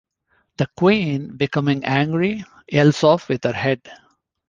[0.57, 3.83] The Queen becoming angry, yells Off with her Head!